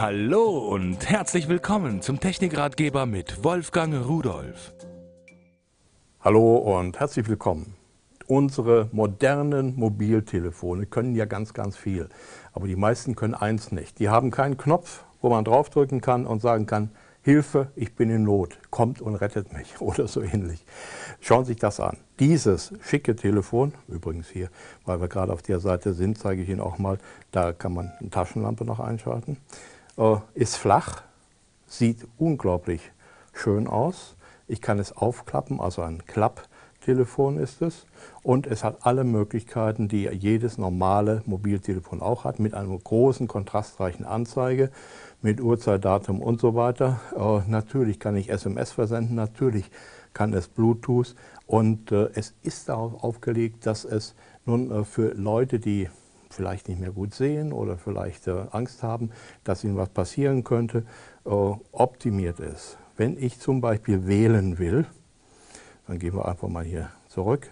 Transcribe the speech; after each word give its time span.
Hallo 0.00 0.58
und 0.58 1.10
herzlich 1.10 1.48
willkommen 1.48 2.02
zum 2.02 2.20
Technikratgeber 2.20 3.04
mit 3.04 3.42
Wolfgang 3.42 4.06
Rudolf. 4.06 4.72
Hallo 6.20 6.54
und 6.58 7.00
herzlich 7.00 7.28
willkommen. 7.28 7.74
Unsere 8.28 8.88
modernen 8.92 9.74
Mobiltelefone 9.74 10.86
können 10.86 11.16
ja 11.16 11.24
ganz, 11.24 11.52
ganz 11.52 11.76
viel. 11.76 12.08
Aber 12.52 12.68
die 12.68 12.76
meisten 12.76 13.16
können 13.16 13.34
eins 13.34 13.72
nicht. 13.72 13.98
Die 13.98 14.08
haben 14.08 14.30
keinen 14.30 14.56
Knopf, 14.56 15.02
wo 15.20 15.30
man 15.30 15.44
draufdrücken 15.44 16.00
kann 16.00 16.26
und 16.26 16.40
sagen 16.40 16.66
kann, 16.66 16.92
Hilfe, 17.22 17.72
ich 17.74 17.96
bin 17.96 18.08
in 18.08 18.22
Not, 18.22 18.56
kommt 18.70 19.00
und 19.00 19.16
rettet 19.16 19.52
mich 19.52 19.80
oder 19.80 20.06
so 20.06 20.22
ähnlich. 20.22 20.64
Schauen 21.18 21.44
Sie 21.44 21.54
sich 21.54 21.60
das 21.60 21.80
an. 21.80 21.96
Dieses 22.20 22.72
schicke 22.82 23.16
Telefon, 23.16 23.74
übrigens 23.88 24.28
hier, 24.28 24.48
weil 24.84 25.00
wir 25.00 25.08
gerade 25.08 25.32
auf 25.32 25.42
der 25.42 25.58
Seite 25.58 25.92
sind, 25.92 26.18
zeige 26.18 26.42
ich 26.42 26.48
Ihnen 26.48 26.60
auch 26.60 26.78
mal, 26.78 26.98
da 27.32 27.52
kann 27.52 27.74
man 27.74 27.90
eine 27.98 28.10
Taschenlampe 28.10 28.64
noch 28.64 28.78
einschalten. 28.78 29.38
Äh, 29.98 30.18
ist 30.34 30.56
flach, 30.56 31.02
sieht 31.66 32.06
unglaublich 32.18 32.92
schön 33.32 33.66
aus. 33.66 34.14
Ich 34.46 34.62
kann 34.62 34.78
es 34.78 34.96
aufklappen, 34.96 35.60
also 35.60 35.82
ein 35.82 36.06
Klapptelefon 36.06 37.36
ist 37.36 37.60
es. 37.62 37.84
Und 38.22 38.46
es 38.46 38.62
hat 38.62 38.86
alle 38.86 39.02
Möglichkeiten, 39.02 39.88
die 39.88 40.04
jedes 40.04 40.56
normale 40.56 41.22
Mobiltelefon 41.26 42.00
auch 42.00 42.22
hat, 42.22 42.38
mit 42.38 42.54
einer 42.54 42.78
großen 42.78 43.26
kontrastreichen 43.26 44.06
Anzeige, 44.06 44.70
mit 45.20 45.40
Uhrzeit, 45.40 45.84
Datum 45.84 46.22
und 46.22 46.40
so 46.40 46.54
weiter. 46.54 47.00
Äh, 47.16 47.50
natürlich 47.50 47.98
kann 47.98 48.16
ich 48.16 48.30
SMS 48.30 48.70
versenden, 48.70 49.16
natürlich 49.16 49.68
kann 50.14 50.32
es 50.32 50.46
Bluetooth 50.46 51.16
und 51.46 51.90
äh, 51.90 52.08
es 52.14 52.34
ist 52.42 52.68
darauf 52.68 53.02
aufgelegt, 53.02 53.66
dass 53.66 53.84
es 53.84 54.14
nun 54.46 54.70
äh, 54.70 54.84
für 54.84 55.12
Leute, 55.14 55.58
die 55.58 55.88
vielleicht 56.30 56.68
nicht 56.68 56.80
mehr 56.80 56.90
gut 56.90 57.14
sehen 57.14 57.52
oder 57.52 57.76
vielleicht 57.76 58.26
äh, 58.26 58.46
Angst 58.50 58.82
haben, 58.82 59.10
dass 59.44 59.64
ihnen 59.64 59.76
was 59.76 59.88
passieren 59.88 60.44
könnte, 60.44 60.84
äh, 61.24 61.30
optimiert 61.30 62.40
ist. 62.40 62.78
Wenn 62.96 63.16
ich 63.16 63.38
zum 63.38 63.60
Beispiel 63.60 64.06
wählen 64.06 64.58
will, 64.58 64.86
dann 65.86 65.98
gehen 65.98 66.14
wir 66.14 66.26
einfach 66.26 66.48
mal 66.48 66.64
hier 66.64 66.90
zurück, 67.08 67.48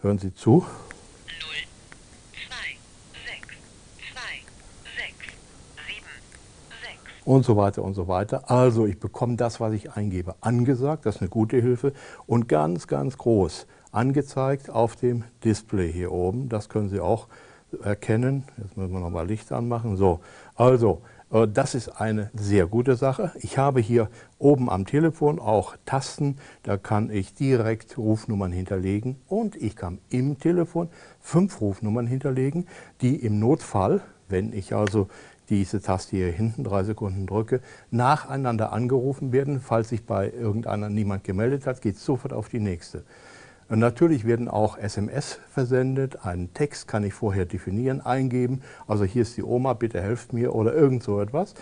hören 0.00 0.18
Sie 0.18 0.34
zu. 0.34 0.58
0, 0.58 0.66
2, 2.48 2.56
6, 3.26 3.46
2, 4.12 4.20
6, 4.96 5.16
7, 5.86 6.06
6. 6.82 7.26
Und 7.26 7.44
so 7.44 7.56
weiter 7.56 7.82
und 7.82 7.94
so 7.94 8.08
weiter. 8.08 8.50
Also 8.50 8.86
ich 8.86 8.98
bekomme 8.98 9.36
das, 9.36 9.60
was 9.60 9.74
ich 9.74 9.92
eingebe, 9.92 10.34
angesagt. 10.40 11.06
Das 11.06 11.16
ist 11.16 11.20
eine 11.20 11.30
gute 11.30 11.60
Hilfe. 11.60 11.92
Und 12.26 12.48
ganz, 12.48 12.86
ganz 12.86 13.18
groß 13.18 13.66
angezeigt 13.92 14.70
auf 14.70 14.96
dem 14.96 15.24
Display 15.44 15.92
hier 15.92 16.12
oben. 16.12 16.48
Das 16.48 16.68
können 16.68 16.88
Sie 16.88 17.00
auch 17.00 17.28
erkennen. 17.82 18.44
Jetzt 18.58 18.76
müssen 18.76 18.92
wir 18.92 19.00
nochmal 19.00 19.26
Licht 19.26 19.52
anmachen. 19.52 19.96
So, 19.96 20.20
also 20.54 21.02
äh, 21.32 21.48
das 21.48 21.74
ist 21.74 21.88
eine 21.88 22.30
sehr 22.34 22.66
gute 22.66 22.96
Sache. 22.96 23.32
Ich 23.40 23.58
habe 23.58 23.80
hier 23.80 24.08
oben 24.38 24.70
am 24.70 24.86
Telefon 24.86 25.38
auch 25.38 25.76
Tasten, 25.84 26.36
da 26.62 26.76
kann 26.76 27.10
ich 27.10 27.34
direkt 27.34 27.98
Rufnummern 27.98 28.52
hinterlegen 28.52 29.16
und 29.28 29.56
ich 29.56 29.76
kann 29.76 29.98
im 30.10 30.38
Telefon 30.38 30.88
fünf 31.20 31.60
Rufnummern 31.60 32.06
hinterlegen, 32.06 32.66
die 33.00 33.16
im 33.16 33.38
Notfall, 33.38 34.00
wenn 34.28 34.52
ich 34.52 34.74
also 34.74 35.08
diese 35.48 35.82
Taste 35.82 36.16
hier 36.16 36.30
hinten 36.30 36.64
drei 36.64 36.82
Sekunden 36.84 37.26
drücke, 37.26 37.60
nacheinander 37.90 38.72
angerufen 38.72 39.32
werden. 39.32 39.60
Falls 39.60 39.90
sich 39.90 40.06
bei 40.06 40.30
irgendeiner 40.30 40.88
niemand 40.88 41.24
gemeldet 41.24 41.66
hat, 41.66 41.82
geht 41.82 41.96
es 41.96 42.04
sofort 42.04 42.32
auf 42.32 42.48
die 42.48 42.60
nächste. 42.60 43.04
Und 43.68 43.78
natürlich 43.78 44.26
werden 44.26 44.48
auch 44.48 44.76
SMS 44.76 45.38
versendet. 45.50 46.24
Einen 46.24 46.52
Text 46.54 46.88
kann 46.88 47.04
ich 47.04 47.14
vorher 47.14 47.46
definieren, 47.46 48.00
eingeben. 48.00 48.62
Also 48.86 49.04
hier 49.04 49.22
ist 49.22 49.36
die 49.36 49.42
Oma, 49.42 49.72
bitte 49.72 50.00
helft 50.00 50.32
mir 50.32 50.54
oder 50.54 50.74
irgend 50.74 51.02
so 51.02 51.20
etwas. 51.20 51.54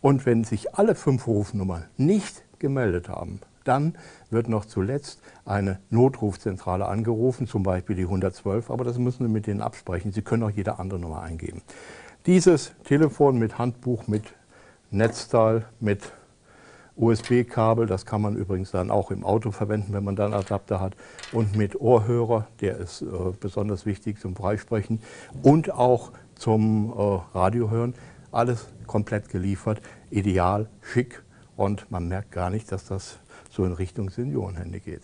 Und 0.00 0.26
wenn 0.26 0.44
sich 0.44 0.74
alle 0.76 0.94
fünf 0.94 1.26
Rufnummern 1.26 1.84
nicht 1.96 2.42
gemeldet 2.58 3.08
haben, 3.08 3.40
dann 3.64 3.94
wird 4.30 4.48
noch 4.48 4.64
zuletzt 4.64 5.20
eine 5.44 5.78
Notrufzentrale 5.90 6.86
angerufen, 6.86 7.46
zum 7.46 7.62
Beispiel 7.62 7.96
die 7.96 8.04
112, 8.04 8.70
aber 8.70 8.84
das 8.84 8.96
müssen 8.98 9.26
Sie 9.26 9.32
mit 9.32 9.46
denen 9.46 9.60
absprechen. 9.60 10.10
Sie 10.10 10.22
können 10.22 10.42
auch 10.42 10.50
jede 10.50 10.78
andere 10.78 10.98
Nummer 10.98 11.22
eingeben. 11.22 11.60
Dieses 12.26 12.72
Telefon 12.84 13.38
mit 13.38 13.58
Handbuch, 13.58 14.06
mit 14.06 14.24
Netzteil, 14.90 15.66
mit 15.80 16.12
USB-Kabel, 16.98 17.86
das 17.86 18.04
kann 18.04 18.20
man 18.20 18.36
übrigens 18.36 18.72
dann 18.72 18.90
auch 18.90 19.10
im 19.10 19.24
Auto 19.24 19.50
verwenden, 19.52 19.92
wenn 19.92 20.04
man 20.04 20.16
dann 20.16 20.34
Adapter 20.34 20.80
hat. 20.80 20.96
Und 21.32 21.56
mit 21.56 21.80
Ohrhörer, 21.80 22.48
der 22.60 22.76
ist 22.78 23.02
äh, 23.02 23.06
besonders 23.38 23.86
wichtig 23.86 24.20
zum 24.20 24.34
Freisprechen 24.34 25.00
und 25.42 25.72
auch 25.72 26.12
zum 26.34 26.90
äh, 26.90 27.36
Radiohören. 27.36 27.94
Alles 28.32 28.66
komplett 28.86 29.28
geliefert, 29.28 29.80
ideal, 30.10 30.68
schick 30.82 31.22
und 31.56 31.90
man 31.90 32.08
merkt 32.08 32.32
gar 32.32 32.50
nicht, 32.50 32.70
dass 32.72 32.84
das 32.84 33.18
so 33.50 33.64
in 33.64 33.72
Richtung 33.72 34.10
Seniorenhände 34.10 34.80
geht. 34.80 35.02